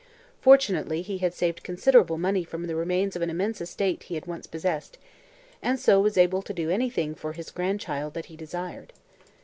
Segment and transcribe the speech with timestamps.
[0.41, 4.25] Fortunately he had saved considerable money from the remains of an immense estate he had
[4.25, 4.97] once possessed
[5.61, 8.93] and so was able to do anything for his grandchild that he desired.